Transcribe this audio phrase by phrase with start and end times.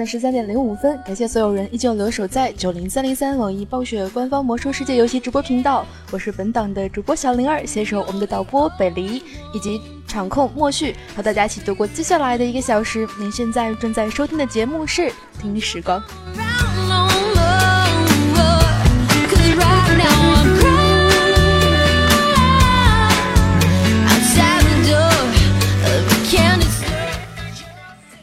[0.00, 5.84] 的十三点零五分，感谢所有人依旧留守在九零三零三网易暴雪官方魔兽世界游戏直播频道。
[6.10, 9.78] 我是本档的主播小灵儿，携手我们的导播北离以及
[10.08, 13.06] 场控莫旭，和大家一起度过接下来的一个小时。
[13.18, 15.02] 您现在正在收听的节目是
[15.38, 16.00] 《听时光》。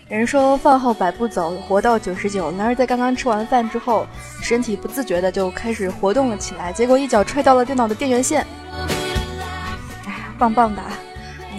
[0.09, 2.49] 人说饭后百步走，活到九十九。
[2.49, 4.07] 男儿在刚刚吃完饭之后，
[4.41, 8.47] 身体不自觉的就开始活动了起来，结果一脚踹到了电脑的电源线。
[10.05, 10.81] 哎呀，棒棒的！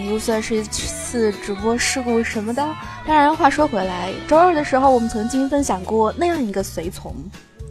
[0.09, 2.67] 又算是一次直播事故什么的。
[3.05, 7.13] 当然，话说回来，周二的时候我们曾经分享过那样一个随从，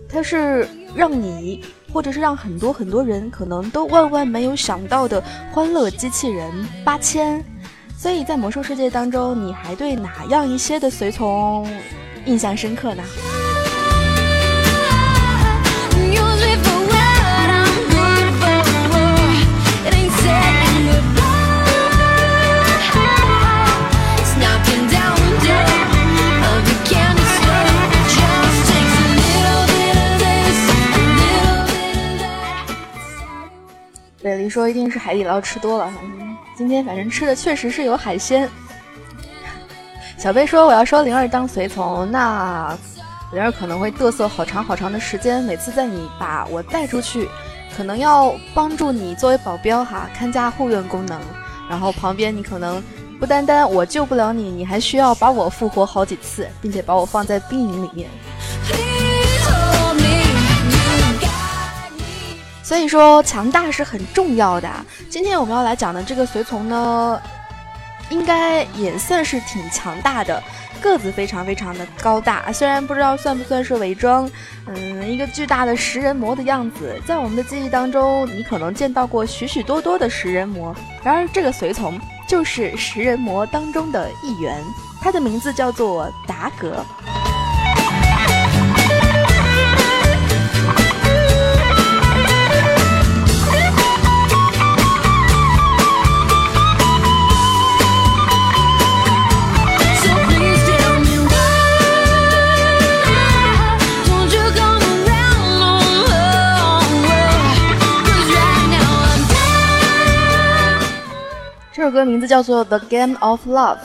[0.09, 5.21] 他是让你，或者是让很多很多人可能都万万没有想到的
[5.51, 6.53] 欢乐机器人
[6.85, 7.45] 八千。
[8.01, 11.69] 所以在魔兽世界当中，你还对哪样一些的随从
[12.27, 13.03] 印象深刻呢？
[34.23, 35.93] 北离说一定是海底捞吃多了。
[36.59, 38.51] 今天反正吃的确实是有海鲜。
[40.19, 42.77] 小贝说我要收灵儿当随从，那
[43.33, 45.41] 灵儿可能会嘚瑟好长好长的时间。
[45.45, 47.29] 每次在你把我带出去，
[47.77, 51.21] 可能要帮助你作为保镖哈，看家护院功能。
[51.71, 52.83] 然后旁边你可能
[53.21, 58.11] 不单单我救不了你，你还需要把我复活好几次，并且把我放在兵营里面。
[62.69, 64.69] 所以说，强大是很重要的。
[65.09, 67.19] 今天我们要来讲的这个随从呢，
[68.11, 70.43] 应该也算是挺强大的，
[70.79, 72.53] 个子非常非常的高大。
[72.53, 74.31] 虽然不知道算不算是伪装，
[74.67, 77.01] 嗯，一个巨大的食人魔的样子。
[77.07, 81.99] 在我们的记忆当中，你可能见到过许许多多的食人魔，然而这个随从
[82.29, 84.63] 就是食人魔当中的一员，
[85.01, 86.85] 他的名字叫做达格。
[111.89, 113.77] 这首歌名字叫做《The Game of Love》，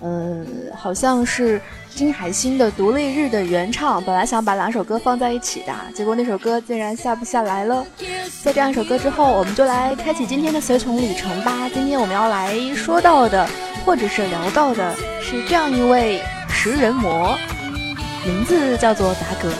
[0.00, 1.60] 嗯，好像是
[1.94, 4.02] 金海心的独立日的原唱。
[4.02, 7.84] 本来想把两首歌放在一起的，结果那首歌竟然下不下来了。
[8.42, 11.68] 在这样一首歌之后，我们就来开启今天的随从旅程吧。
[11.74, 13.46] 今天我们要来说到的，
[13.84, 17.36] 或者是聊到的，是这样一位食人魔，
[18.24, 19.52] 名字叫做达格。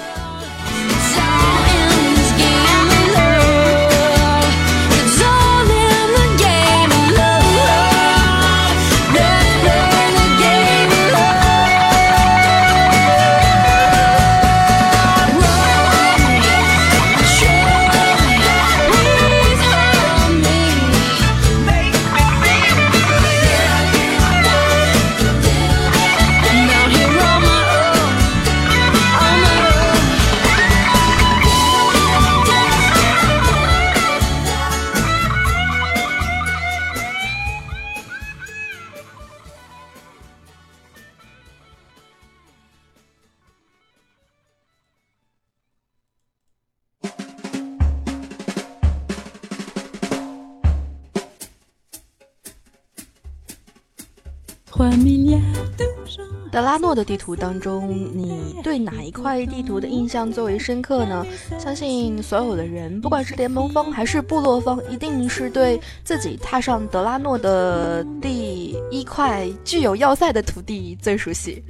[56.53, 61.25] 德拉诺的地图当中，你对哪一块地图的印象最为深刻呢？
[61.59, 71.65] 相信所有的人，不管是联盟方还是部落方，一定是对自己踏上德拉诺的第一块具有要塞的土地最熟悉。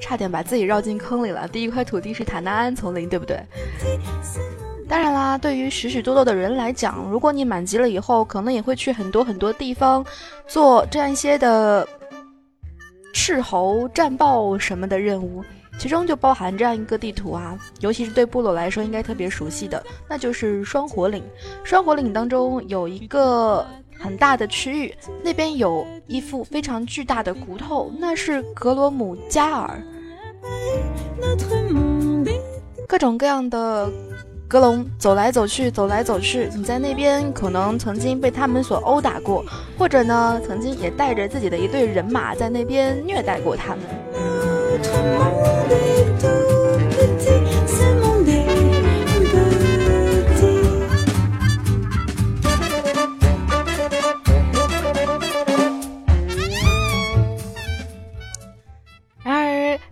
[0.00, 1.46] 差点把自己绕进坑里了。
[1.46, 3.40] 第一块土地是塔纳安丛林，对不对？
[4.88, 10.04] 当然啦，对于许许多多的人来讲，如果你满级了以后，可能也会去很多很多地方
[10.46, 11.86] 做这样一些的
[13.12, 15.42] 斥候、战报什么的任务。
[15.76, 21.20] 其中就包含这样一个地图啊，尤其是对部落来说应该特别熟悉的，那就是双火岭。
[21.64, 23.66] 双火岭当中有一个
[23.98, 29.82] 很大的区域，那边有一副非常巨大的骨头，那是格罗姆加尔。
[32.86, 33.90] 各种各样的
[34.46, 39.44] 格隆走来走去，走来走去，你在那边可能曾经被他们所殴打过，
[39.78, 43.80] 或者呢，曾经也带着自己的一队人马在那边虐待过他们。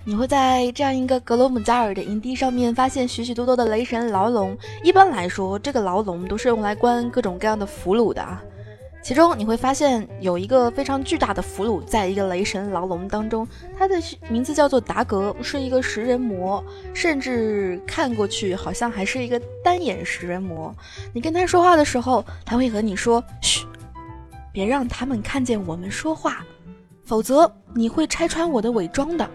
[0.05, 4.57] 你会在这样一个格罗姆加尔的营地上面发现许许多多的雷神牢笼。
[4.83, 8.43] 一般来说，这个牢笼都是用来关各种各样的俘虏的啊。
[9.01, 13.47] 其中你会发现有一个非常巨大的俘虏，在一个雷神牢笼当中，
[13.79, 13.95] 他的
[14.29, 20.75] 名字叫做达格，是一个食人魔，甚至看过去好像还是一个单眼食人魔。
[21.13, 23.65] 你跟他说话的时候，他会和你说：“嘘，
[24.53, 26.45] 别让他们看见我们说话，
[27.05, 29.29] 否则你会拆穿我的伪装的。”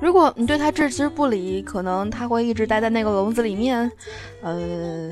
[0.00, 3.90] 如果你对他置之不理，可能他会一直待在那个笼子里面，
[4.42, 5.10] 呃，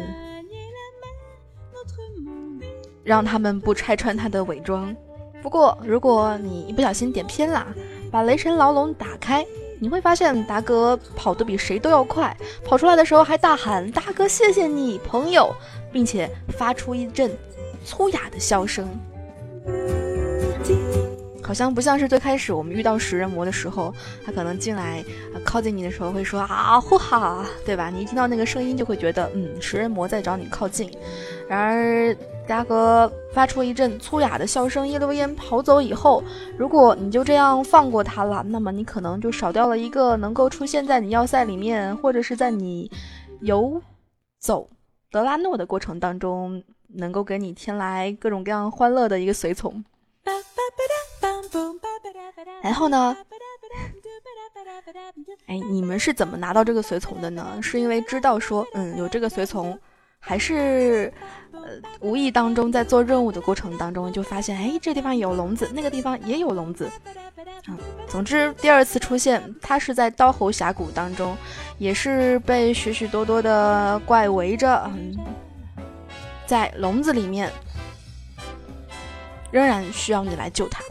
[3.03, 4.95] 让他们不拆穿他的伪装。
[5.43, 7.67] 不过，如果你一不小心点偏了，
[8.11, 9.47] 把雷神牢笼打开，
[9.79, 15.55] 你会发现达哥跑得比谁都要快，跑出来的时候还大喊：“大哥，谢谢你，朋友！”
[15.91, 17.31] 并且发出一阵
[17.85, 18.89] 粗哑的笑声。
[21.43, 23.91] 好像不像是最开始我们遇到食人魔的时候，
[24.23, 25.03] 他可能进来
[25.43, 27.89] 靠近你的时候会说啊呼哈，对吧？
[27.89, 30.91] 你一听到那个声音就会觉得，嗯，食人魔在找你靠近。
[31.49, 32.15] 然而
[32.47, 36.23] 达哥发出一阵粗哑的笑声，一溜烟跑走以后，
[36.59, 42.91] 如果你就这样放过他了，那么你可能就少掉了一个能够出现在你要塞里面，或者是在你
[43.41, 43.81] 游
[44.39, 44.69] 走
[45.11, 46.63] 德拉诺的过程当中，
[46.95, 49.85] 能够给你添来各种各样欢乐的一个随从。
[52.63, 53.17] 然后呢？
[55.47, 57.59] 哎，你们是怎么拿到这个随从的呢？
[57.63, 59.79] 是因为知道说，嗯，有这个随从，
[60.19, 61.13] 还是
[61.53, 61.61] 呃
[62.01, 66.91] 无意当中在做任务的过程当中就发现，哎，这地方有笼子，那个地方也有笼子。
[67.69, 71.37] 嗯，总之第二次出现，他是在刀喉峡谷当中，
[71.79, 75.17] 也是被许许多多的怪围着，嗯，
[76.49, 77.53] 在笼子里面。
[79.51, 80.83] 仍然需要你来救他。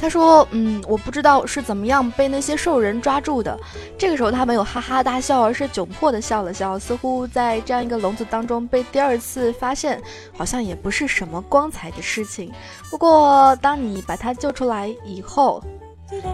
[0.00, 3.58] 他说：“嗯，我不知道是怎么样被那些兽人抓住的。”
[3.98, 10.00] 这个时候他没有哈哈大笑，而是窘迫的笑了笑，似乎在这样一个笼子当中被第二次发现，
[10.36, 12.50] 好像也不是什么光彩的事情。
[12.90, 15.62] 不过，当你把他救出来以后，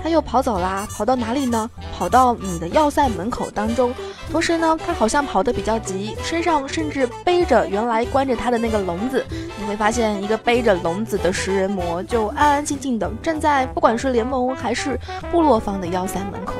[0.02, 1.70] 他又跑走啦，跑到哪里呢？
[1.96, 3.94] 跑到你的要塞门口当中。
[4.30, 9.24] 同时呢，他好像跑得比较急，身上甚至背着原来关着他的那个笼子。
[9.30, 14.98] 你会发现，一个背着笼子的食人魔就安安静静的站在不管是联盟还是
[15.30, 16.54] 部落方的要塞门口，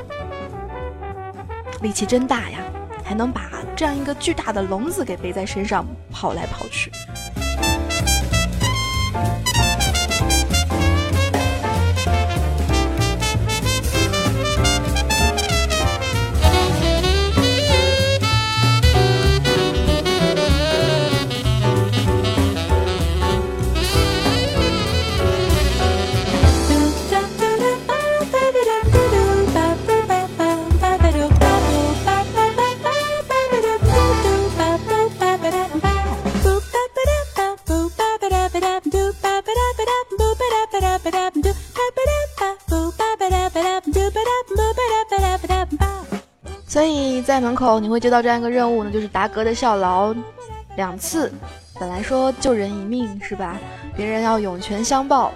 [1.83, 2.59] 力气真大呀，
[3.05, 6.91] 还能把这样一个巨大的笼子给背在身上跑来跑去。
[46.67, 50.15] 所以在门口你会接到这样一个任务呢，就是达格的效劳
[50.77, 51.33] 两次。
[51.79, 53.59] 本来说救人一命是吧？
[53.97, 55.33] 别人要涌泉相报，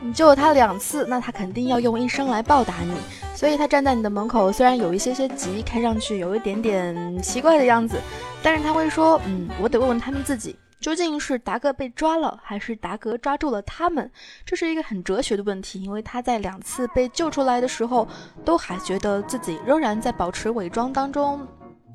[0.00, 2.94] 你救了他两次，那他肯定要用一生来报答你。
[3.34, 7.96] 所以他站在你的门口，虽然有一些些急，看上去有一点点奇怪的样子，
[8.42, 14.10] 但是他会说：“嗯，我得问问他们自己，究竟是达格被抓了，还是达格抓住了他们？
[14.44, 18.06] 这是一个很哲学的问题，因为他在两次被救出来的时候，
[18.44, 21.46] 都还觉得自己仍然在保持伪装当中，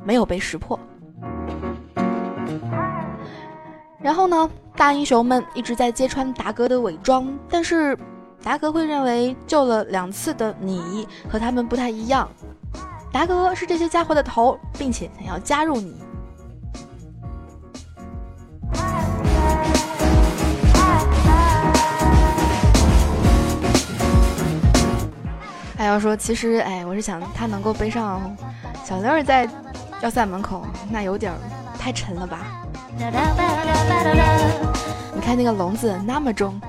[0.05, 0.79] 没有被识破。
[3.99, 7.97] 然后呢，大英雄们一直在揭穿达格的伪装，但是
[8.41, 12.25] 达格会认为救了两次的你和他们不太一样，
[13.11, 16.06] 达格是这些家伙的头，并且想要加入你。
[25.77, 28.35] 还要说，其实，哎，我是想他能够背上
[28.83, 29.47] 小六儿在
[30.01, 31.31] 要塞门口，那有点
[31.79, 32.39] 太沉了吧？
[35.13, 36.59] 你看那个笼子那么重，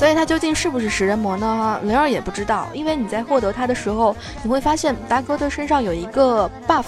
[0.00, 1.78] 所以他究竟是不是食人魔呢？
[1.82, 6.86] 灵儿也不知道，因为你在获得它的时候，你会发现达哥的身上有一个 buff，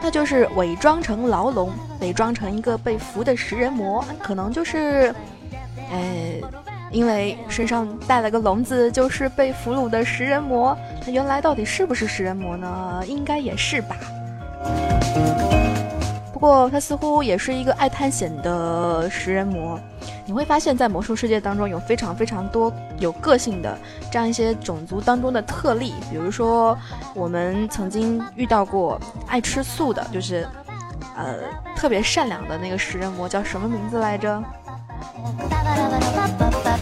[0.00, 5.14] 那就是伪装成牢笼，伪装成一个被俘的食人魔，可能就是。
[5.92, 6.40] 哎，
[6.90, 10.74] 因为身上带了个笼子，就是被俘虏的食人魔。
[11.04, 13.02] 他原来到底是不是食人魔呢？
[13.06, 13.94] 应该也是吧。
[16.44, 19.80] 不过他似乎也是一个爱探险的食人魔。
[20.26, 23.78] 你会发现在魔兽世界当中有非常非常多有个性的
[24.12, 25.94] 这样一些种族当中的特例。
[26.10, 26.76] 比如说，
[27.14, 30.46] 我们曾经遇到过爱吃素的，就是
[31.16, 31.36] 呃
[31.74, 34.44] 特别善良的那个食人魔，叫什么名字来着？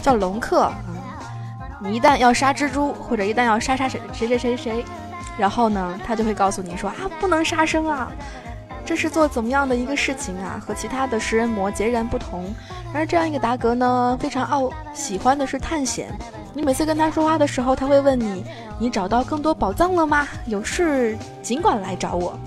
[0.01, 0.69] 叫龙克，
[1.79, 4.85] 你一旦要杀蜘蛛，或者一旦要杀杀谁谁谁谁谁，
[5.37, 8.11] 然后呢，他就会告诉你说啊，不能杀生啊，
[8.85, 12.53] 这是做怎么样的一个事情啊，和其他的食人魔截然不同。
[12.93, 16.13] 而这样一个达格呢，非常傲，喜欢的是探险。
[16.53, 18.43] 你每次跟他说话的时候，他会问你，
[18.77, 20.27] 你找到更多宝藏了吗？
[20.45, 22.37] 有事尽管来找我。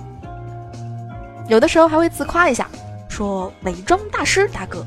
[1.49, 2.69] 有的时候还会自夸一下，
[3.09, 4.85] 说美妆大师达格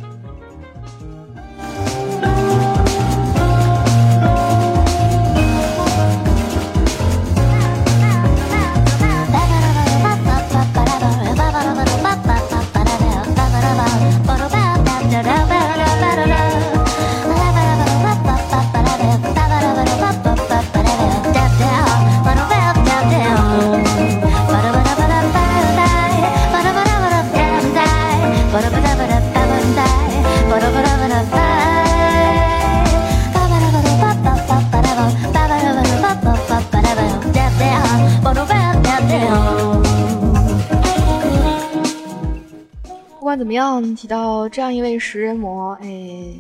[43.30, 43.38] 不管。
[43.38, 43.96] 怎么样？
[43.96, 46.34] 提到这样一位食人魔，哎，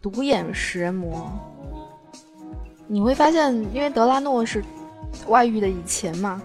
[0.00, 1.30] 独眼食人魔，
[2.86, 4.64] 你会发现，因为德拉诺是
[5.28, 6.40] 外域的以前嘛，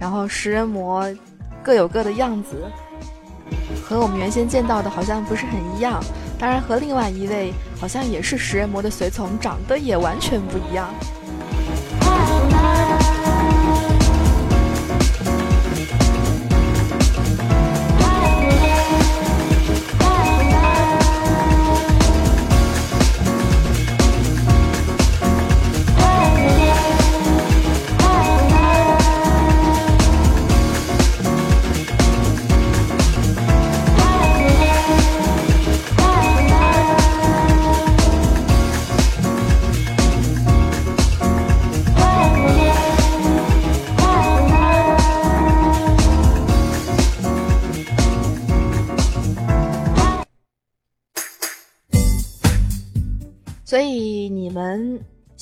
[0.00, 1.06] 然后食人魔
[1.62, 2.64] 各有各的样子，
[3.84, 6.02] 和我们原先见到的好像不是很一样。
[6.38, 10.88] 当然，和另外一位好像也是食人魔的随从，长得也完全不一样。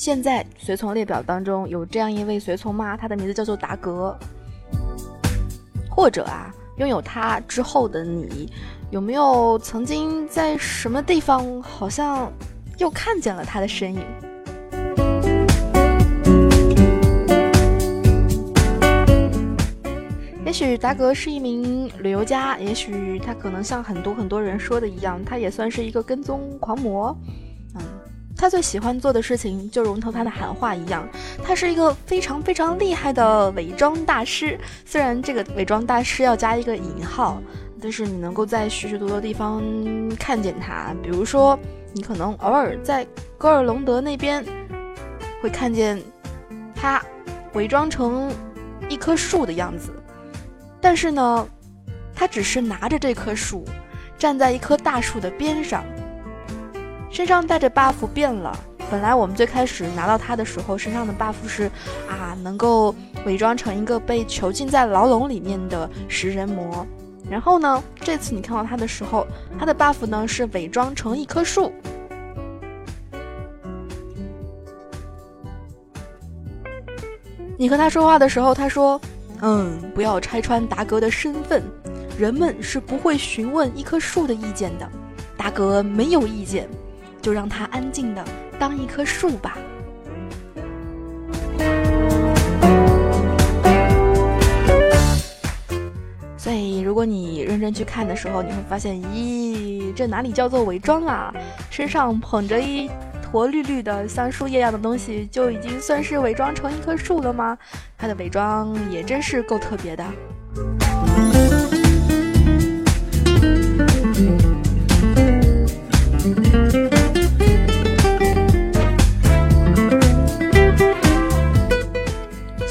[0.07, 2.95] 现在随从列表当中有这样一位随从吗？
[2.95, 4.17] 他的名字叫做达格。
[5.89, 8.49] 或者啊，拥有他之后的你，
[8.89, 12.31] 有没有曾经在什么地方好像
[12.77, 14.01] 又看见了他的身影？
[20.45, 27.13] 也许达格是一名旅游家，也许他可能像很多很多人说的一样，他也算是一个跟踪狂魔。
[28.37, 31.07] 他最喜欢做的事情，就如同他的喊话一样，
[31.43, 34.57] 他是一个非常非常厉害的伪装大师。
[34.85, 37.41] 虽然这个伪装大师要加一个引号，
[37.81, 39.63] 但是你能够在许许多多地方
[40.19, 40.93] 看见他。
[41.01, 41.57] 比如说，
[41.93, 43.05] 你可能偶尔在
[43.39, 44.45] 戈尔隆德那边
[45.41, 45.99] 会看见
[46.75, 47.01] 他
[47.53, 48.31] 伪装成
[48.87, 49.91] 一棵树的样子，
[50.79, 51.47] 但是呢，
[52.13, 53.65] 他只是拿着这棵树，
[54.15, 55.83] 站在一棵大树的边上。
[57.17, 58.55] 身上带着 buff 变了，
[58.91, 61.63] 本来我们最开始拿到他的时候，身上的 buff 是
[62.07, 62.93] 啊，能够
[63.25, 66.85] 伪装成一个被囚禁在牢笼里面的食人魔。
[67.27, 69.25] 然后呢，这次你看到他的时候，
[69.57, 71.73] 他的 buff 呢是伪装成一棵树。
[77.57, 79.01] 你和他说话的时候，他说
[79.41, 81.63] ：“嗯，不要拆穿达格的身份，
[82.15, 84.87] 人们是不会询问一棵树的意见的。
[85.35, 86.69] 达格没有意见，
[87.21, 88.23] 就让它安静的
[88.59, 89.57] 当一棵树吧。”
[96.37, 101.33] 所以，如果你认真去看的时候，你会发现，咦，这哪里叫做伪装啊？
[101.69, 102.89] 身上捧着一。
[103.29, 107.57] 坨绿绿的像树叶一样的东西，就已经算是伪装成一棵树了吗？
[107.97, 110.05] 它的伪装也真是够特别的。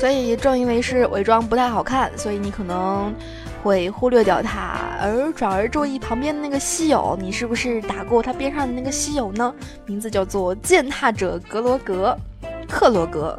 [0.06, 3.12] 所以正因为是伪装不太好看，所以你可能。
[3.60, 7.18] 会忽略掉它，而转而注意旁边的那个稀有。
[7.20, 9.52] 你是不是打过它边上的那个稀有呢？
[9.84, 12.16] 名字叫做践踏者格罗格，
[12.68, 13.36] 克罗格。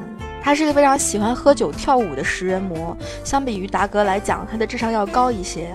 [0.00, 0.04] 嗯，
[0.42, 2.96] 他是一个非常喜欢喝酒跳舞的食人魔。
[3.22, 5.70] 相比于达格来讲，他的智商要高一些。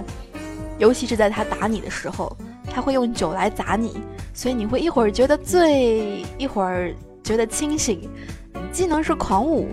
[0.78, 2.36] 尤其是在他打你的时候，
[2.70, 4.02] 他会用酒来砸你，
[4.34, 6.94] 所以你会一会儿觉得醉，一会儿
[7.24, 8.10] 觉得清醒。
[8.74, 9.70] 技能是狂舞。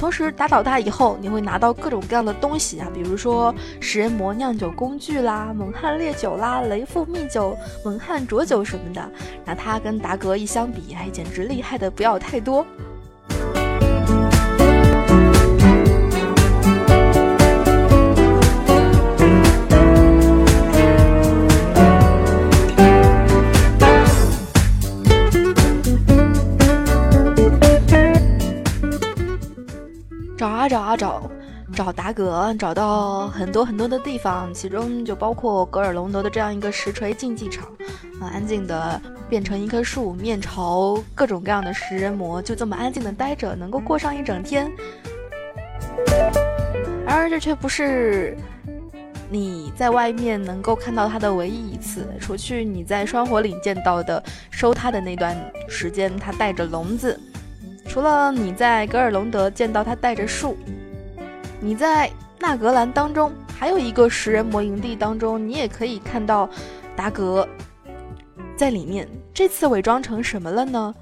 [0.00, 7.54] 同时打倒他以后，你会拿到各种各样的东西啊，比如说食人魔酿酒工具啦、蒙汉烈酒啦、雷富蜜酒、
[7.84, 9.10] 蒙汉浊酒什么的。
[9.44, 12.64] 那他跟达格一相比，哎简直厉害的不要太多。
[30.40, 31.30] 找啊找啊，找
[31.74, 37.66] 找达格，找到很多很多的地方，其中就包括格尔隆德的这样一个实锤竞技场，
[38.22, 38.98] 啊，安静的
[39.28, 44.72] 变成一棵树，面朝各种各样的食人魔，就这么安静的待着，能够过上一整天。
[47.06, 48.34] 而这却不是
[49.28, 55.36] 你在外面能够看到他的唯一一次，除去你在双火岭见到的收他的那段
[55.68, 57.20] 时间，他带着笼子。
[57.90, 60.56] 除了你在格尔隆德见到他带着树，
[61.58, 66.48] 你在纳格兰当中还有一个食人魔营地当中，你也可以看到
[66.94, 67.46] 达格
[68.56, 69.08] 在里面。
[69.34, 70.94] 这次伪装成什么了呢？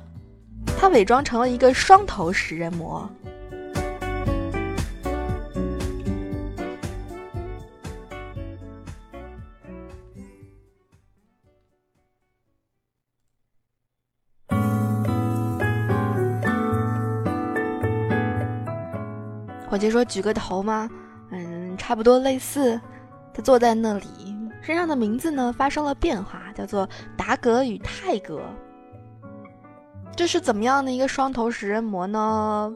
[0.79, 3.07] 他伪装成了一个双头食人魔。
[19.79, 20.91] 伙计说：“举个头吗？
[21.31, 22.81] 嗯，差不多类似。
[23.33, 24.09] 他坐在那里，
[24.61, 28.43] 身上的名字呢发生了变化，叫做达格与泰格。
[30.17, 32.75] 这是怎么样的一个双头食人魔呢？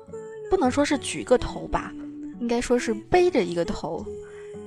[0.49, 1.91] 不能说是举个头吧，
[2.39, 4.07] 应该说是背着一个头，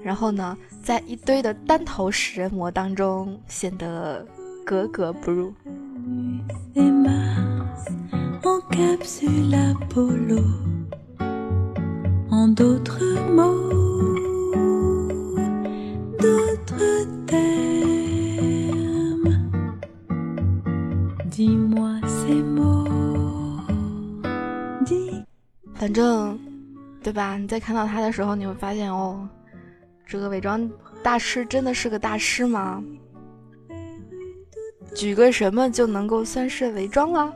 [0.03, 4.27] 然后呢，在一堆的单头食人魔当中显得
[4.65, 5.53] 格格不入。”
[25.77, 26.39] 反正，
[27.03, 27.37] 对吧？
[27.37, 29.27] 你在看到他的时候，你会发现哦，
[30.05, 30.67] 这个伪装
[31.03, 32.83] 大师真的是个大师吗？
[34.95, 37.33] 举个什么就能够算是伪装了？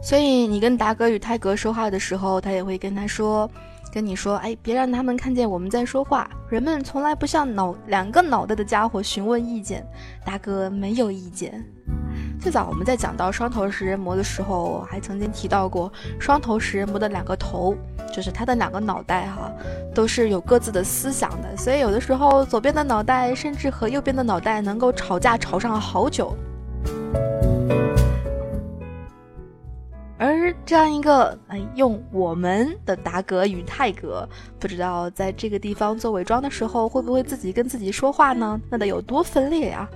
[0.00, 3.50] 所以你跟达哥与泰格说话的时候，他也会跟他说，
[3.92, 6.28] 跟你说，哎，别让他们看见我们在说话。
[6.48, 9.86] 人们从来不向脑两个脑袋的家伙询问意见。
[10.24, 11.64] 大哥没有意见。
[12.40, 17.74] 最早我们在讲到双头食人魔的时候，还曾经提到过，双头食人魔的两个头，
[18.14, 19.50] 就是他的两个脑袋哈，
[19.94, 21.56] 都是有各自的思想的。
[21.56, 26.36] 所以有的时候左边的脑袋甚至和右边的脑袋能够吵架吵上好久。
[30.18, 34.28] 而，这样一个哎用我们的达格与泰格，
[34.58, 38.60] 不知道在这个地方做伪装的时候，会不会自己跟自己说话呢？
[38.68, 39.88] 那得有多分裂呀！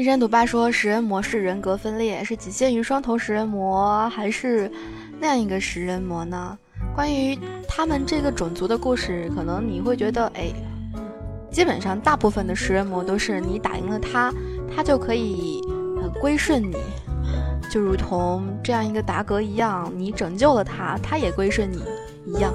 [0.00, 4.72] 金山赌霸说，食人魔是人格分裂，是仅限于双头食人魔，还是
[5.20, 6.56] 那样一个食人魔呢？
[6.94, 10.54] 关于他们这个种族的故事，可能你会觉得，哎，
[11.50, 14.32] 基本上大部分的食人魔都是你打赢了他，
[14.74, 15.60] 他就可以
[16.18, 16.78] 归顺你，
[17.70, 21.84] 就如同这样一个达格一样，你拯救了他，他也归顺你
[22.24, 22.50] 一样。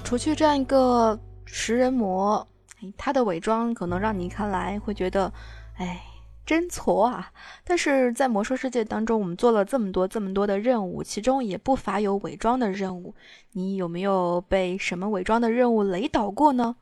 [0.00, 2.46] 除去这样一个食人魔，
[2.96, 5.32] 他的伪装可能让你看来会觉得，
[5.76, 6.02] 哎，
[6.44, 7.30] 真挫啊！
[7.64, 13.14] 但是在魔兽世界当中，我们做了这么多、这么多的任务，其中也不乏有伪装的任务。
[13.52, 16.76] 你有没有被什么伪装的任务雷倒过呢？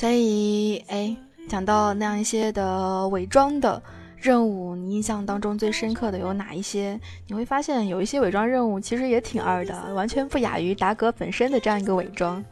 [0.00, 1.14] 所以，哎，
[1.46, 3.82] 讲到那样一些的伪装的
[4.16, 6.98] 任务，你印象当中最深刻的有哪一些？
[7.26, 12.42] 你会发现有一些伪装任务其实也挺二的，完全不亚于达格本身的这样一个伪装。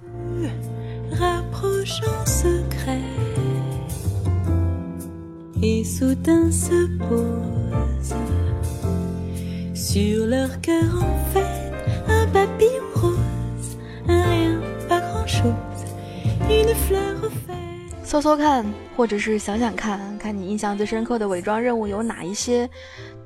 [18.02, 18.64] 搜搜看，
[18.96, 22.68] 或者是想想看看你印象最深刻的伪装任务有哪一些？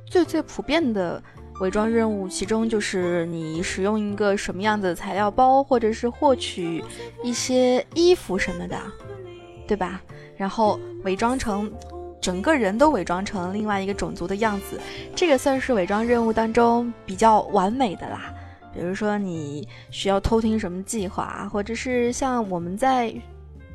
[0.05, 1.23] 最最普遍的
[1.61, 6.83] 伪装任务，其中就是你使用一个什么样的材料包，或者是获取
[7.23, 8.77] 一些衣服什么的，
[9.69, 10.03] 对吧？
[10.37, 11.73] 然后伪装成
[12.21, 14.81] 整个人都伪装成另外一个种族的样子，
[15.15, 18.35] 这个算是伪装任务当中比较完美的啦。
[18.73, 23.15] 比如说你需要偷听什么计划，或者是像我们在。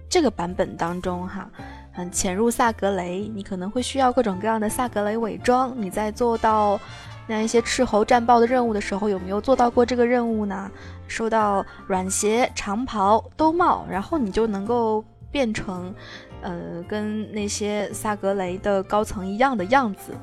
[0.10, 1.50] 这个版本当中，哈，
[1.98, 5.74] 嗯，潜入萨格雷，你可能会需要各种各样的萨格雷伪装。
[5.76, 6.80] 你在做到
[7.28, 10.72] 那一些斥候战报的任务的时候，有没有做到过这个任务呢？
[11.10, 15.94] 收到软鞋、长袍、兜帽，然后你就能够变成，
[16.42, 20.14] 呃，跟那些萨格雷的高层一样的样子。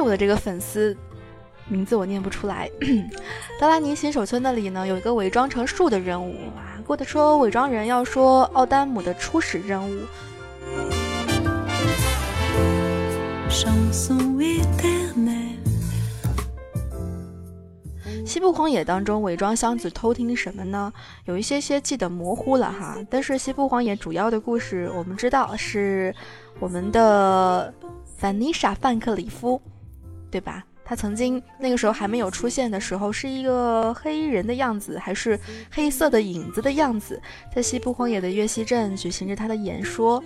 [0.00, 0.96] 我的这个粉丝
[1.68, 2.70] 名字我念不出来。
[3.60, 6.78] 德拉尼新手村那里呢，有一个伪装成树的任务啊。
[6.86, 10.02] 过的说伪装人要说奥丹姆的初始任务。
[18.26, 20.92] 西部荒野当中伪装箱子偷听什么呢？
[21.24, 22.98] 有一些些记得模糊了哈。
[23.08, 26.12] 但是西部荒野主要的故事我们知道是
[26.58, 27.72] 我们的
[28.16, 29.62] 凡妮莎范克里夫。
[30.34, 30.64] 对吧？
[30.84, 35.38] 他曾经那个时候还没有出现的时候，是一个黑衣人的样子，还是
[35.70, 37.22] 黑色的影子的样子，
[37.54, 40.20] 在西部荒野的月溪镇举行着他的演说。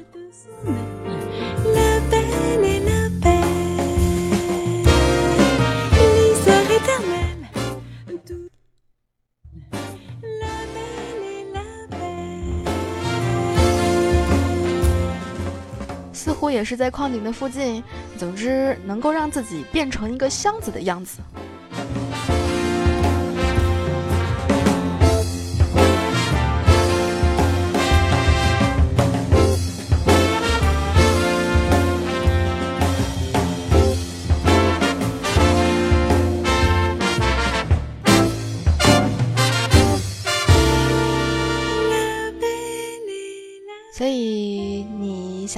[16.15, 17.83] 似乎也是在矿顶的附近，
[18.19, 21.21] 总之能够让自己变成一个箱子的样子。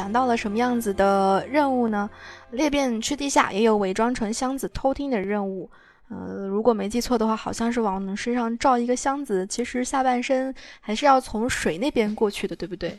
[0.01, 2.09] 想到了什么样子的任务呢？
[2.53, 5.71] 裂变去地下也有伪装成箱子偷听的任务。
[6.09, 12.99] 呃，如果没记错的话，好像是往身上罩一个箱子，其实下半身还是要从水那边过去的，对不对？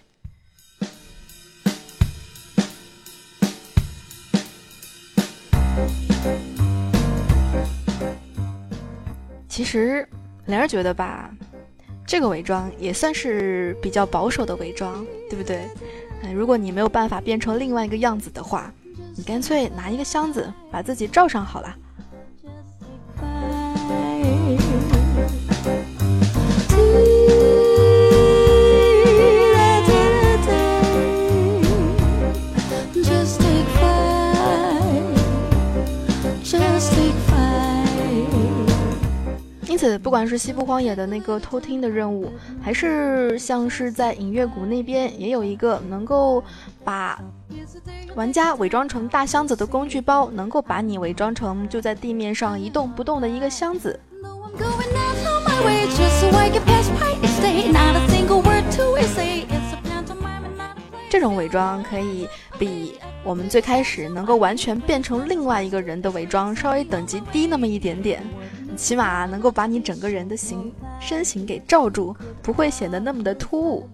[9.49, 10.07] 其实
[10.45, 11.31] 灵儿觉得吧，
[12.05, 15.67] 这个伪装也算是比较保守的伪装，对不对？
[16.33, 18.71] 如果你没有办法变成另外一个样子的话，
[19.15, 21.75] 你干脆拿一个箱子把自己罩上好了。
[39.81, 46.43] 此，不管是西部荒野的那个偷听的任务，还是像是在影月谷那边，也有一个能够
[46.83, 47.19] 把
[48.13, 53.99] 玩家伪装成大箱子的工具包，能够把你伪装成就在地面上一动不动的一个箱子。
[61.09, 62.27] 这种伪装可以
[62.59, 68.23] 比我们最开始能够完全变成另外一个人的伪装稍微等级低那么一点点。
[68.81, 73.87] 起码能够把你整个人的形身形给罩住，不会显得那么的突兀。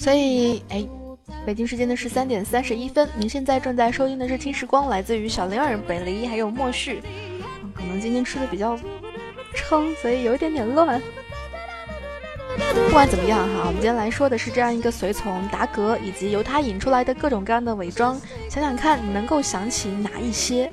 [0.00, 0.88] 所以，哎，
[1.44, 7.02] 北京时间的十三点三十一分，您现在正在收听的是《听时光》，来自于小灵儿、北离还有莫旭。
[7.74, 8.78] 可能今天吃的比较
[9.54, 10.98] 撑，所以有一点点乱。
[12.86, 18.18] 不管怎么样哈，我们今天来说的是这样一个随从达格，以及由他引出来的各种各样的伪装。
[18.48, 20.72] 想想看，你能够想起哪一些？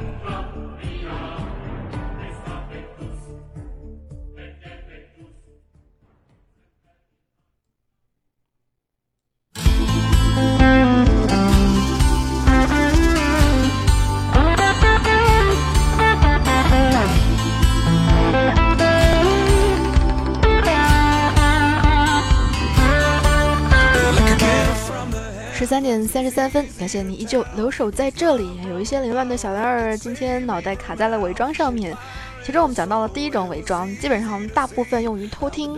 [26.11, 28.59] 三十三分，感谢你依旧留守在这里。
[28.67, 31.95] 有一些凌乱的小兰儿，今天脑袋卡在了伪装上面。
[32.43, 35.73] 其中我们讲到了第一种伪装，基本上大部分用于偷听。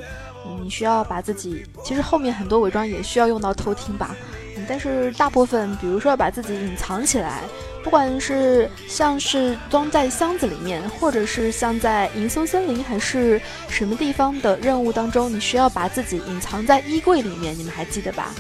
[0.63, 4.15] 你需要把自己，其实后面很多伪装也需要用到偷听吧。
[4.57, 7.41] 嗯但是大部分，比如说把自己隐藏起来，
[7.83, 17.55] 不管是像是装在箱子里面，或者是像在银松森林还是什么地方的任务当中，你需要把自己隐藏在衣柜里面。
[17.55, 18.33] 你们还记得吧？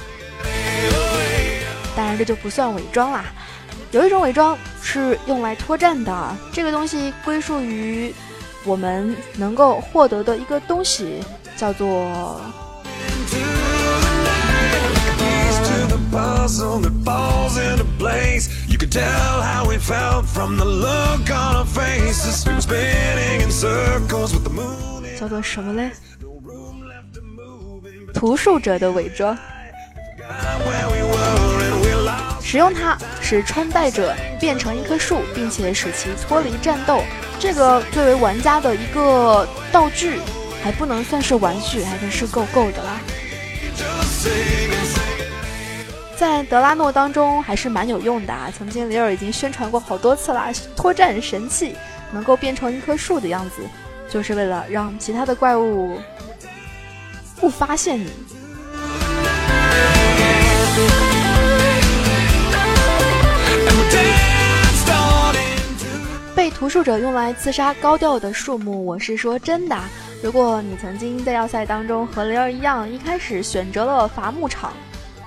[1.95, 3.25] 当然这就不算伪装啦。
[3.91, 8.13] 有一种伪装是用来脱战的，这个东西归属于
[8.65, 11.23] 我们能够获得的一个东西，
[11.55, 12.41] 叫做。
[25.19, 25.91] 叫做什么嘞？
[28.13, 29.37] 图书者的伪装。
[32.43, 37.01] 使用它使穿戴者变成一棵树，并且使其脱离战斗。
[37.39, 40.19] 这个作为玩家的一个道具，
[40.61, 42.99] 还不能算是玩具，还真是够够的啦。
[46.15, 48.51] 在德拉诺当中还是蛮有用的啊！
[48.55, 51.75] 曾经里尔已经宣传过好多次啦，脱战神器
[52.11, 53.63] 能够变成一棵树的样子，
[54.09, 55.99] 就是为了让其他的怪物
[57.37, 58.09] 不发现你。
[66.43, 69.79] 被图术者用来刺杀高调的树木，我是说真的。
[70.21, 74.73] 如果你曾经在要塞当中和雷儿一样，一开始选择了伐木场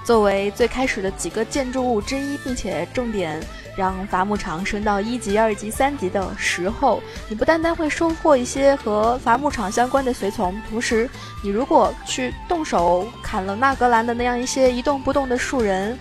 [0.05, 3.43] 作为最开始的几个建筑物之一，并且重点
[3.79, 11.09] 让伐木场升到一级、二级、三级的时候，你不单单会收获一些和伐木场相关的随从，同时
[11.43, 15.97] 你如果去动手砍了纳格兰的那样一些一动不动的树人，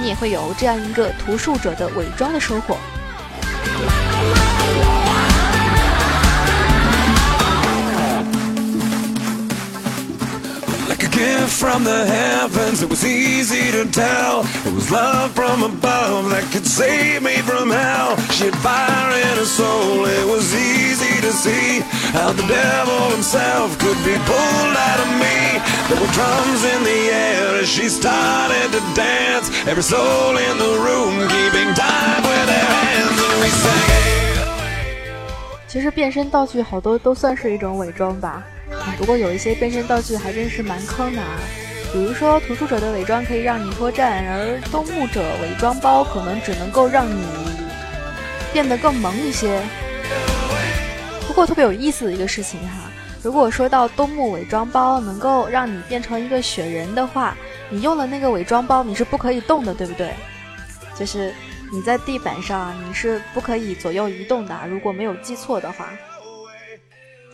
[0.00, 2.76] 你也会有这样一个图术者的伪装的收获。
[11.19, 12.81] gift from the heavens.
[12.81, 14.45] It was easy to tell.
[14.65, 18.17] It was love from above that could save me from hell.
[18.31, 20.05] She had fire in her soul.
[20.05, 21.81] It was easy to see
[22.17, 25.59] how the devil himself could be pulled out of me.
[25.87, 29.51] There were drums in the air as she started to dance.
[29.67, 33.85] Every soul in the room keeping time with their hands, and we sang.
[33.87, 34.05] "Hey,
[35.67, 38.58] 其实变身道具好多都算是一种伪装吧，啊
[38.98, 41.38] 不过有一些变身道具还真是蛮坑的啊。
[41.92, 47.24] 比如说图书者的伪装可以让你脱战，而东牧者伪装包可能只能够让你
[48.52, 49.60] 变得更萌一些。
[51.26, 52.90] 不过特别有意思的一个事情哈，
[53.22, 57.36] 如果说到东牧伪装包能够让你变成一个雪人的话，
[57.68, 60.12] 你用了那个伪装包你是不可以动的，对不对？
[60.96, 61.32] 就是
[61.72, 65.88] 你在地板上你是不可以左右移动的，如果没有记错的话。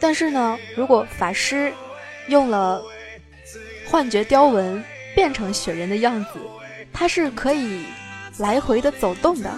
[0.01, 1.73] 但是呢，如果法师
[2.29, 2.83] 用了
[3.89, 4.83] 幻觉雕纹
[5.15, 6.41] 变成雪人的样子，
[6.93, 7.87] 它是可以
[8.39, 9.51] 来回的走动的。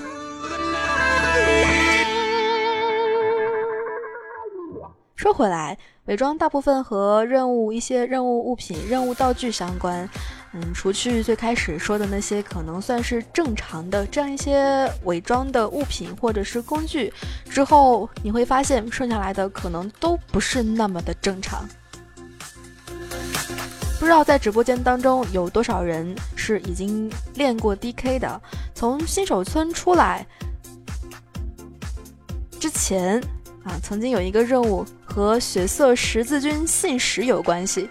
[5.16, 10.08] 说回来，伪装大部分和任务一些任务物品、任务道具相关。
[10.54, 17.12] 嗯，除去最开始说的那些可能算是正常的这样一些伪装的物品或者是工具
[17.50, 21.68] 之后，你会发现剩下来的可能都不是那么的正常。
[23.98, 28.40] 不知道在直播间当中有多少人是已经练过 DK 的，
[28.74, 30.26] 从新手村出来
[32.58, 33.20] 之前
[33.64, 37.88] 啊，曾经有一个任务和血色十字军信使有关系。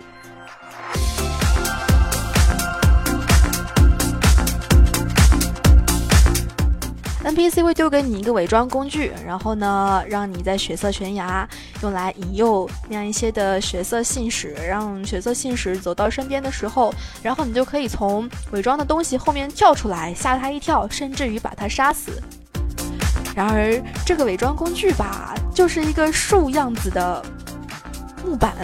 [7.27, 11.45] NPC 会丢给你一个伪装工具，然后呢，让你在血色悬崖
[11.83, 22.11] 用来引诱那样一些的血色信使，让血色信使走到身边的时候，然后你就可以从伪装的东西后面跳出来，吓他一跳，甚至于把他杀死。
[23.35, 27.21] 然而，这个伪装工具吧，就是一个树样子的
[28.25, 28.55] 木板。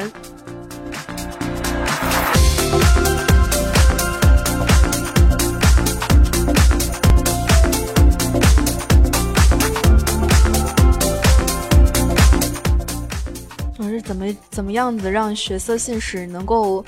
[13.90, 16.84] 是怎么怎么样子让血色信使能够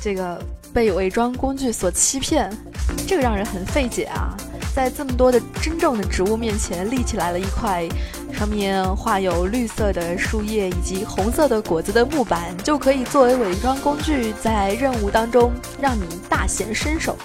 [0.00, 2.50] 这个被伪装工具所欺骗？
[3.06, 4.36] 这个让人很费解啊！
[4.74, 7.86] 在这么多的真正的植物面前立起来了一块
[8.32, 17.16] 上面画有绿色的树叶以及红色的果子的木板，就可以作为伪装工具，在任务当中让你大显身手。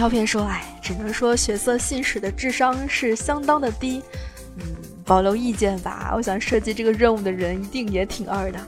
[0.00, 4.02] 照片说：“哎，只能说血色信使的智商是相当的低，
[4.56, 4.64] 嗯，
[5.04, 6.14] 保留意见吧。
[6.16, 8.58] 我想设计这个任务的人一定也挺二的。”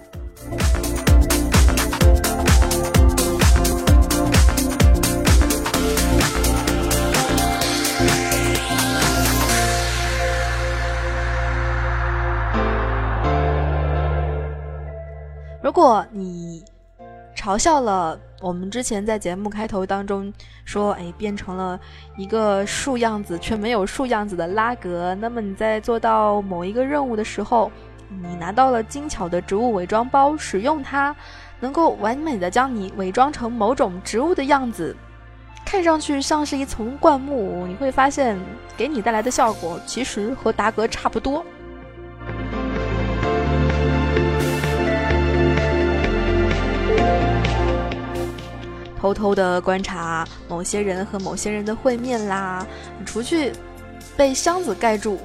[15.63, 16.63] 如果你
[17.35, 20.33] 嘲笑了我们之前在节目开头当中
[20.65, 21.79] 说，哎，变成了
[22.17, 27.71] 一个树样子却没有树样子的拉格，那么你在做到某一个任务的时候，
[28.09, 31.15] 你拿到了精巧的植物伪装包，使用它，
[31.61, 34.97] 能够完美的将你伪装成某种植物的样子，
[35.65, 38.37] 看上去像是一丛灌木，你会发现
[38.77, 41.45] 给你带来的效果其实和达格差不多。
[49.03, 52.65] 偷偷的观察某些人和某些人的会面啦，
[53.05, 53.53] 除去
[54.17, 55.19] 被箱子盖住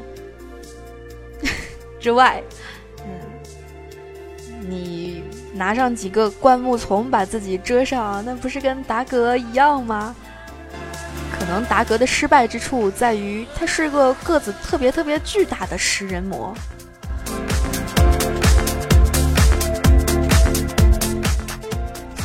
[2.02, 2.42] 之外，
[3.06, 5.24] 嗯，你
[5.54, 10.16] 拿上几个灌木丛把自己遮上，那不是跟达格一样吗？
[11.40, 16.52] 可能达格的失败之处在于，他是个个子特别特别巨大的食人魔。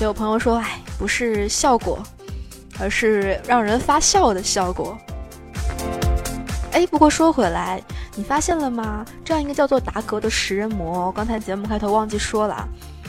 [0.01, 2.01] 有朋友说：“哎，不是效果，
[2.79, 4.97] 而是让人发笑的效果。”
[6.71, 7.83] 哎，不过说回来，
[8.15, 9.05] 你发现了吗？
[9.25, 12.69] 这样一个叫做达格的食人魔，刚才节目开头忘记说了。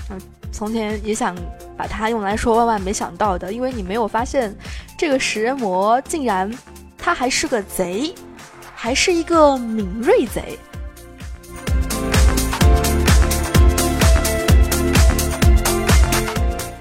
[0.09, 0.19] 嗯，
[0.51, 1.35] 从前也想
[1.77, 4.55] 把它用来说万万没想到的，因为你没有发现，
[4.97, 6.51] 这个食人魔竟然
[6.97, 8.11] 他还是个贼，
[8.73, 10.57] 还是一个敏锐贼。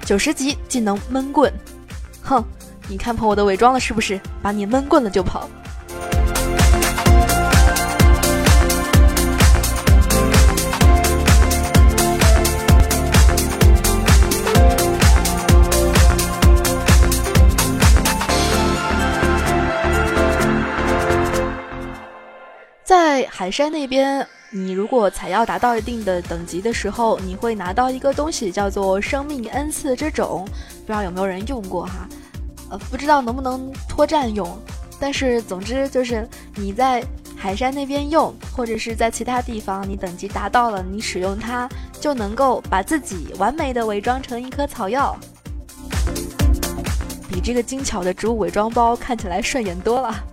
[0.05, 1.51] 九十级技能闷棍，
[2.21, 2.43] 哼！
[2.89, 4.19] 你看破我的伪装了是不是？
[4.41, 5.49] 把你闷棍了就跑。
[23.31, 24.25] 海山那边。
[24.55, 30.45] 你如果采药达到一定的等级的时候，你会拿到一个东西，叫做生命恩赐之种，
[30.81, 32.07] 不知道有没有人用过哈？
[32.69, 34.55] 呃，不知道能不能脱战用，
[34.99, 37.03] 但是总之就是你在
[37.35, 41.67] 海山那边用，或者是在其他地方，你等级达到了，你使用它
[41.99, 45.17] 就能够把自己完美的伪装成一颗草药，
[47.27, 50.23] 比这个精巧的植物伪装包看起来顺眼多了。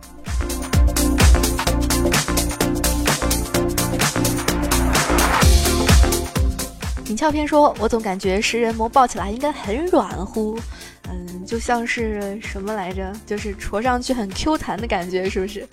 [7.11, 10.57] 尹俏片说：“我总感觉食人魔抱起来应该很软乎，
[11.09, 13.13] 嗯，就像是什么来着？
[13.27, 15.67] 就是戳上去很 Q 弹的感觉，是不是？”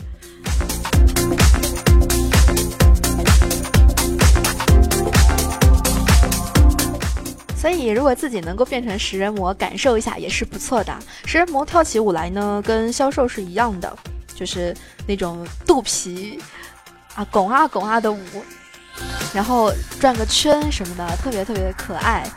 [7.56, 10.92] 所以，如果自己能够变成食人魔，感受一下也是不错的。
[11.28, 13.96] 食人魔跳起舞来呢，跟销售是一样的，
[14.34, 14.76] 就是
[15.06, 16.40] 那种肚皮
[17.14, 18.18] 啊拱啊拱啊的舞。
[19.38, 22.28] 然后转个圈什么的，特别特别的可爱。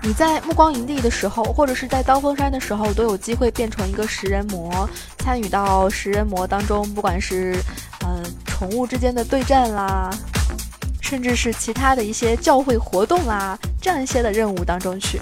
[0.00, 4.88] 你在暮光营地的时候，或者是在刀锋山的时候，都有机会变成一个食人魔，
[5.18, 7.56] 参与到食人魔当中，不管是
[8.06, 10.08] 嗯宠物之间的对战啦，
[11.00, 15.20] 甚至是其他的一些教会活动啊，这样一些的任务当中去。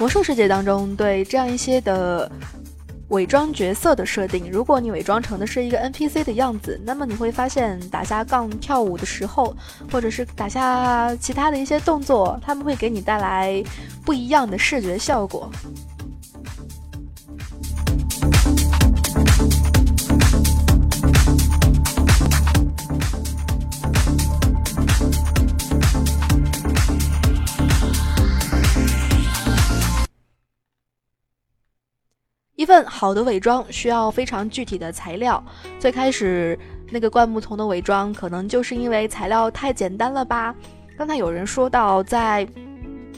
[0.00, 2.32] 魔兽世界当中，对这样一些的
[3.08, 9.54] 伪装角色的设定，如果你伪装成的是一个 NPC 的样子，那么你会发现打下杠跳舞的时候，
[9.92, 13.62] 或者是打下其他的一些动作，他们会给你带来
[14.02, 15.52] 不一样的视觉效果。
[32.70, 35.42] 份好的伪装需要非常具体的材料。
[35.80, 36.56] 最开始
[36.88, 40.54] 那个灌木丛的伪装，可能就是因为材料太简单了吧？
[40.96, 42.46] 刚才有人说到，在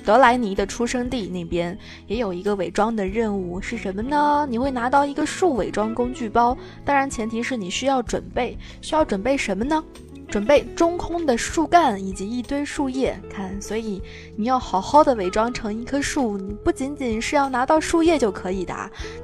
[0.03, 4.46] 德莱尼的出生地那边也有一个伪装的任务，是什么呢？
[4.48, 9.84] 你会拿到一个树伪装工具包，当然前提是你需要准备，需要准备什么呢？
[10.33, 14.01] 准备中空的树干以及一堆树叶，看，所以
[14.35, 18.74] 你要好好的伪装成一棵树，你不仅仅是要拿到树叶就可以的，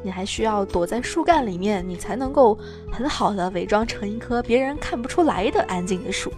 [0.03, 2.59] 你还需要躲在树干里面，你才能够
[2.93, 6.31] 很好的伪装成一棵别人看不出来的安静的树。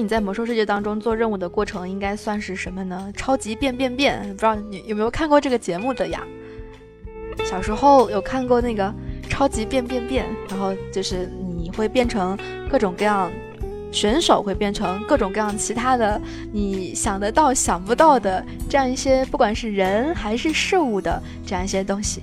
[0.00, 3.12] 你在魔兽世界当中做任务的过程应该算是什么呢？
[3.16, 6.22] 超级变变变，不知道你有没有看过这个节目的呀？
[7.44, 8.94] 小时候有看过那个
[9.28, 12.38] 超级变变变，然后就是你会变成
[12.70, 13.30] 各种各样
[13.90, 16.20] 选手，会变成各种各样其他的
[16.52, 22.22] 你想得到想不到的这样一些，不管是人还是事物的这样一些东西。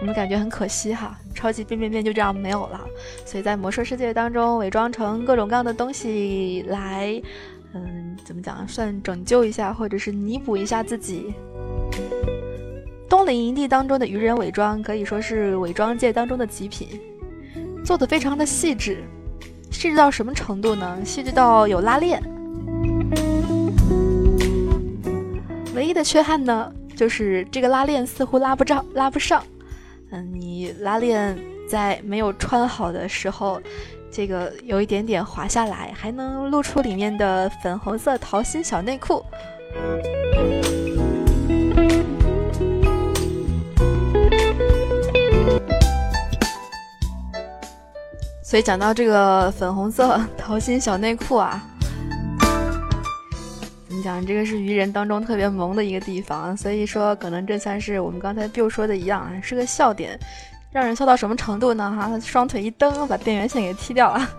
[0.00, 2.80] 你们感觉很可惜哈，超级变变变就这样没有了。
[3.24, 7.22] 所以在魔兽世界当中，伪装成各种各样的东西来，
[7.74, 11.32] 嗯，怎么讲，算拯救一下，或者是弥补一下自己。
[13.08, 16.88] 东陵营地当中的愚人伪装可以说是伪装界当中的极品，
[17.84, 19.04] 做的非常的细致，
[19.70, 20.98] 细致到什么程度呢？
[21.04, 22.20] 细致到有拉链。
[25.74, 29.42] 唯一的缺憾呢，就是这个拉链似乎拉不上，拉不上。
[30.10, 31.38] 嗯，你拉链
[31.68, 33.60] 在没有穿好的时候，
[34.10, 39.22] 这个有一点点滑下来，还能露出里面的粉红色桃心小内裤。
[48.42, 51.62] 所以讲到这个粉红色桃心小内裤啊，
[53.98, 54.24] 你讲？
[54.24, 60.16] 这个是愚人当中特别萌的一个地方，所以说可能这算是我们刚才 Bill 说的一样，是个笑点，
[60.70, 61.92] 让人笑到什么程度呢？
[61.98, 64.30] 哈，双腿一蹬，把电源线给踢掉了。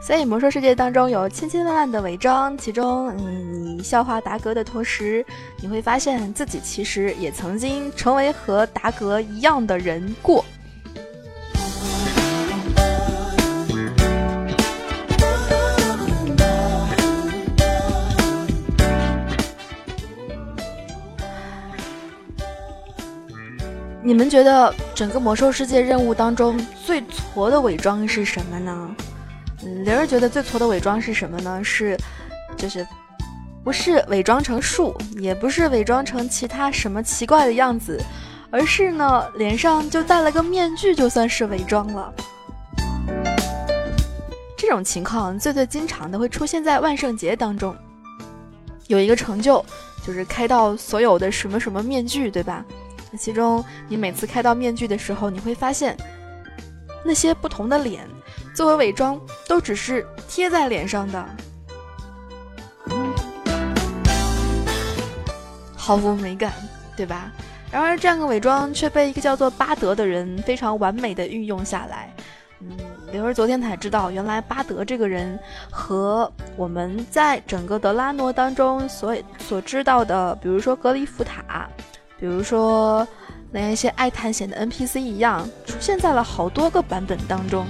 [0.00, 3.26] 所以魔兽世界当中有千千万万的伪装，其中，你，
[3.76, 5.22] 你笑话达格的同时，
[5.60, 10.42] 你会发现自己其实也曾经成为和达格一样的人过。
[24.06, 28.96] 你们觉得整个魔兽世界任务当中最挫的伪装是什么呢？
[29.84, 31.60] 灵儿觉得最挫的伪装是什么呢？
[31.64, 31.98] 是，
[32.56, 32.86] 就是，
[33.64, 38.00] 不是伪装成树，也不是伪装成其他什么奇怪的样子，
[38.48, 42.14] 而是呢，脸上就戴了个面具，就算是伪装了。
[44.56, 47.74] 这种情况最最经常的会出现在万圣节当中，
[48.86, 49.64] 有一个成就
[50.06, 52.64] 就是开到所有的什么什么面具，对吧？
[53.16, 55.96] 其中你每次开到面具的时候，你会发现
[57.04, 58.06] 那些不同的脸。
[58.54, 61.26] 作为伪装，都只是贴在脸上的，
[65.76, 66.52] 毫无美感，
[66.96, 67.30] 对吧？
[67.70, 72.14] 然而，这样的伪装却被一个叫做巴德的人非常完美的运用下来。
[72.60, 72.74] 嗯，
[73.12, 75.38] 刘儿昨天才知道，原来巴德这个人
[75.70, 81.68] 和我们在整个德拉诺当中所所知道的，比如说格里夫塔，
[82.18, 83.06] 比如说
[83.50, 87.66] 那一些爱探险的 NPC 一样，出现在了好多个版本当中。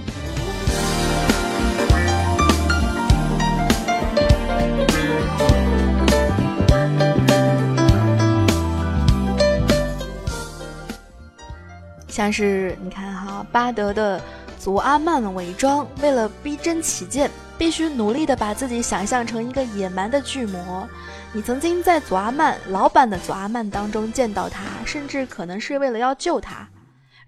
[12.08, 14.20] 像是你看哈，巴德的
[14.58, 20.88] 祖阿曼伪装，为了逼真起见，必须努力的把自己想象成一个野蛮的巨魔。
[21.36, 26.66] 你曾经在祖阿曼老版的祖阿曼当中见到他，甚至可能是为了要救他。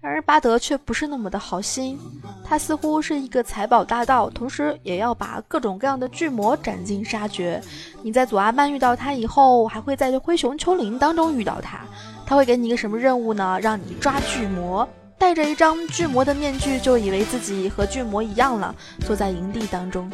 [0.01, 1.95] 然而巴德却不是那么的好心，
[2.43, 7.61] 他似乎是一个财宝大盗，同时也要把各种各样的巨魔斩尽杀绝。
[8.01, 11.81] 你在祖阿曼遇到他以后，还会在灰熊丘陵当中遇到他。
[12.25, 13.59] 他会给你一个什么任务呢？
[13.61, 14.89] 让你抓巨魔，
[15.19, 18.73] 戴着一张巨魔的面具，就以为自己和巨魔一样了，
[19.05, 20.09] 坐在营地当中。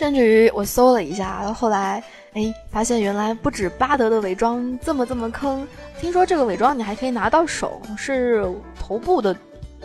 [0.00, 2.02] 甚至于我搜了一下，后来。
[2.32, 5.66] 哎，发现原来不止巴德的伪装这么这么坑，
[6.00, 8.48] 听说这个伪装你还可以拿到手，是
[8.78, 9.36] 头部的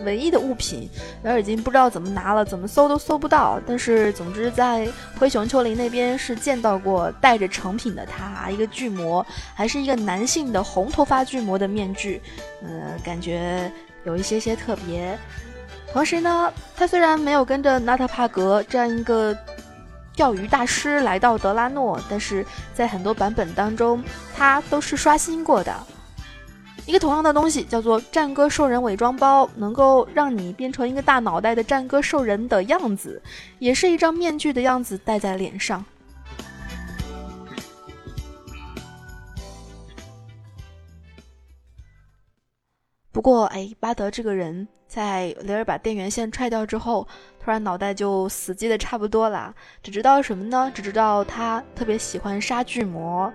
[0.05, 0.87] 唯一的物品。
[1.23, 3.59] 然而已经不知道怎么拿了，怎么搜都搜不到。
[3.65, 4.87] 但是总之在
[5.19, 12.21] 灰熊丘陵那边是见到过带着成品的他，一个巨魔，还是一个男性的红头发巨魔的面具，
[12.61, 13.71] 呃，感觉
[14.03, 15.17] 有一些些特别。
[15.91, 19.35] 同时呢，他虽然没有跟着纳特帕格这样一个。
[20.15, 24.01] 钓鱼大师来到德拉诺，但是在很多版本当中，
[24.33, 25.75] 他都是刷新过的。
[26.85, 33.21] 一个同样的东西叫做战歌兽人伪装包，能够让你变成一个大脑袋的战歌兽人的样子，
[33.59, 35.83] 也是一张面具的样子戴在脸上。
[43.11, 44.67] 不过，哎，巴德这个人。
[44.95, 47.05] 在雷尔把电源线踹掉之后，
[47.43, 49.53] 突然脑袋就死机的差不多了。
[49.83, 50.71] 只知道什么呢？
[50.73, 53.29] 只知道他特别喜欢杀巨魔，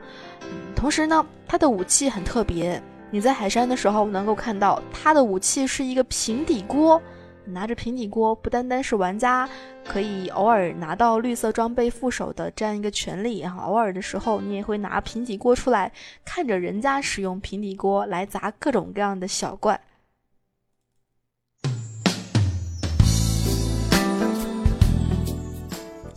[0.74, 2.82] 同时呢，他的武器很特别。
[3.11, 6.98] 你在海山的时候能够看到他的武器是一个平底锅，
[7.44, 9.46] 拿着平底锅，不单单是玩家
[9.86, 15.92] 可以偶尔拿到绿色装备副手的这样一个权利，然后偶尔的时候，你也会拿平底锅出来，
[16.24, 19.78] 看着人家使用平底锅来砸各种各样的小怪。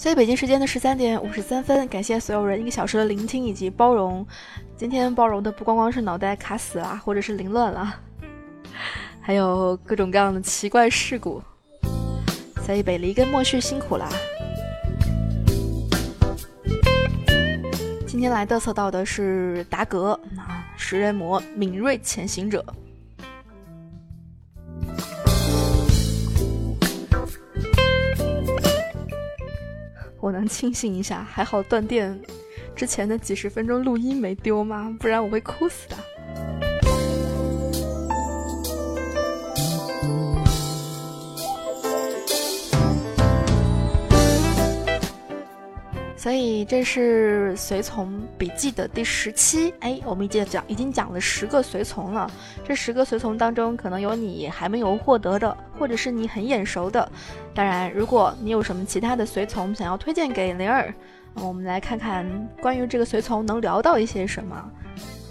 [0.03, 4.27] 所以北京时间的十三点五十三分，感谢所有人一个小时的聆听以及包容。
[4.75, 7.95] 今天包容的不光光是脑袋卡死了，或者是凌乱了，
[9.21, 11.41] 还有各种各样的奇怪事故。
[12.65, 14.09] 所以北离跟莫旭辛苦啦。
[18.05, 22.61] 今天来嘚瑟到的是达格啊，食人魔敏锐潜行者。
[30.43, 32.19] 我能庆幸一下，还好断电
[32.75, 34.93] 之前的几十分钟录音没丢吗？
[34.99, 35.95] 不然我会哭死的。
[46.23, 52.31] 所以这是随从笔记的第十期，哎，我们已经讲已经讲了十个随从了。
[52.63, 57.11] 这十个随从当中，可能有你还没有获得的，或者是你很眼熟的。
[57.53, 60.95] 当然，如果你有什么其他的随从想要推荐给灵儿，
[61.33, 62.25] 我们来看看
[62.61, 64.71] 关于这个随从能聊到一些什么。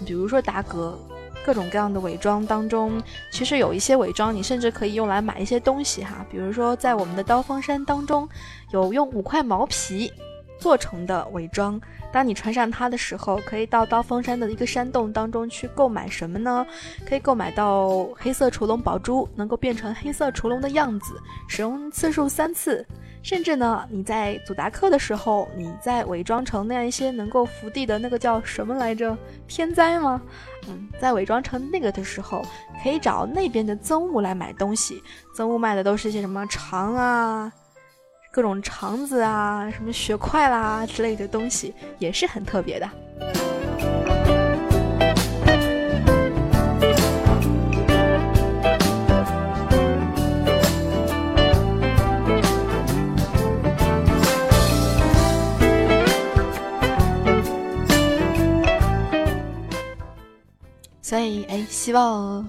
[0.05, 0.95] 比如说达格，
[1.43, 6.23] 各种各样的伪装当中，其实有一些伪装你甚至可以用来买一些东西哈。
[6.29, 8.29] 比如说在我们的刀锋山当中，
[8.69, 10.13] 有用五块毛皮。
[10.63, 11.77] 做成的伪装，
[12.09, 16.65] 当你穿上它的时候，可以到刀锋山的一个山洞当中去购买什么呢？
[17.05, 22.87] 可以购买到黑色雏龙宝珠，能够变成黑色雏龙的样子，使用次数三次。
[23.21, 29.17] 甚至呢，你在祖达克的时候，你在伪装成那样一些能够伏地的那个叫什么来着？
[29.49, 30.21] 天灾吗？
[30.69, 32.41] 嗯，在伪装成那个的时候，
[32.81, 35.03] 可以找那边的憎物来买东西。
[35.35, 37.51] 憎物卖的都是一些什么肠啊？
[38.33, 42.89] 各种肠子啊，什么血块啦之类的东西，也是很特别的。
[61.03, 62.43] 所以，哎，希望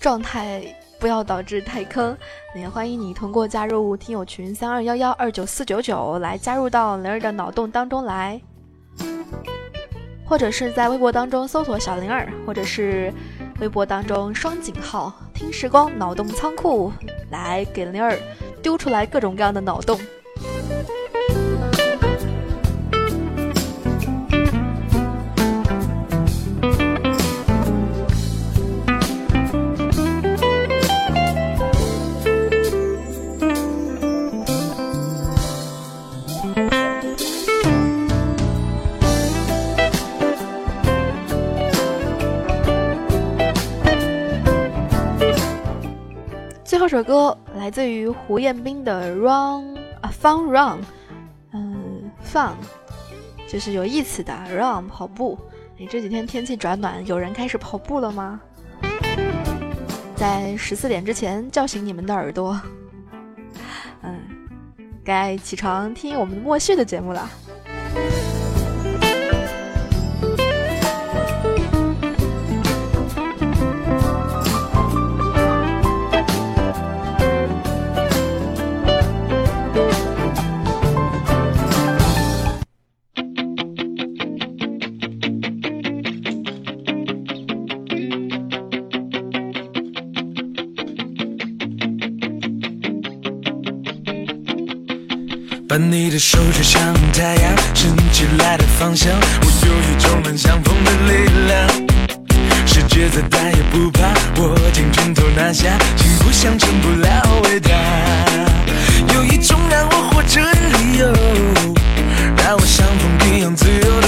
[0.00, 0.74] 状态。
[1.00, 2.14] 不要导致太坑，
[2.54, 8.38] 也欢迎你通过加入听友群三二幺幺二九四九九来加入到灵儿的脑洞当中来，
[10.26, 13.10] 或者是在微博当中搜索小灵儿，或者是
[13.60, 16.92] 微博当中双井号听时光脑洞仓库
[17.30, 18.14] 来给灵儿
[18.62, 19.98] 丢出来各种各样的脑洞。
[46.80, 50.80] 唱首歌来自于胡彦斌的《Run》啊，Fun Run，
[51.52, 52.54] 嗯，Fun，
[53.46, 55.38] 就是有意思的 Run 跑步。
[55.76, 58.40] 你这几天天气转暖，有人开始跑步了吗？
[60.16, 62.58] 在十四点之前叫醒你们的耳朵，
[64.00, 64.18] 嗯，
[65.04, 67.28] 该起床听我们的莫旭的节目了。
[95.70, 99.08] 把你的手指向太阳升起来的方向，
[99.40, 101.68] 我有一种能像风的力量。
[102.66, 104.00] 世界再大也不怕，
[104.34, 107.70] 我尽拳头拿下，心不想成不了伟大。
[109.14, 111.06] 有一种让我活着的理由，
[112.38, 113.99] 让我像风一样自由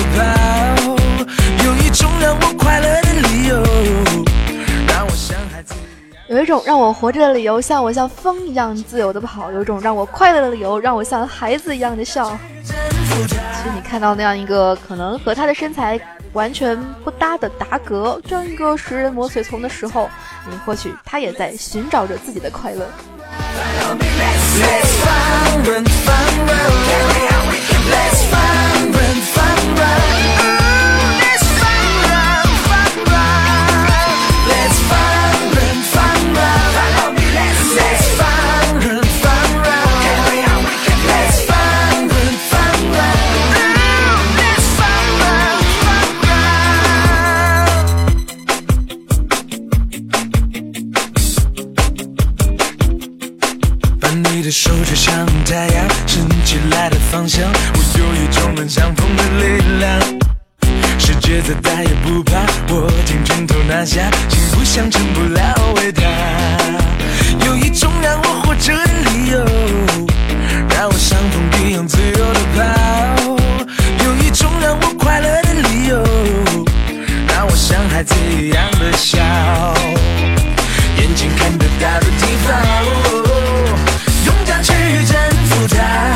[6.43, 12.36] 一种让我活着的理由，像我像风一样自由的跑；有种让我快乐的理由，让我像孩子一样的笑。
[12.64, 16.01] 其实你看到那样一个可能和他的身材
[16.32, 20.11] 完全不搭的达格这样一个食人魔随从的时候，
[20.51, 22.88] 你或许他也在寻找着自己的快乐。
[62.74, 66.02] 我听拳头拿下，心不想成不了伟大。
[67.44, 69.44] 有一种让我活着的理由，
[70.70, 72.62] 让我像风一样自由的跑。
[74.06, 76.02] 有一种让我快乐的理由，
[77.28, 79.18] 让我像孩子一样的笑。
[80.96, 82.56] 眼睛看得到的地方，
[84.24, 84.72] 勇敢去
[85.04, 85.14] 征
[85.44, 86.11] 服它。